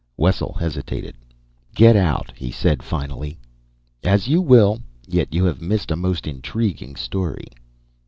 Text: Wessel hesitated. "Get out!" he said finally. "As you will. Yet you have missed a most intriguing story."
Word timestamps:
Wessel 0.17 0.53
hesitated. 0.59 1.15
"Get 1.75 1.95
out!" 1.95 2.33
he 2.35 2.49
said 2.49 2.81
finally. 2.81 3.37
"As 4.03 4.27
you 4.27 4.41
will. 4.41 4.81
Yet 5.05 5.31
you 5.31 5.45
have 5.45 5.61
missed 5.61 5.91
a 5.91 5.95
most 5.95 6.25
intriguing 6.25 6.95
story." 6.95 7.45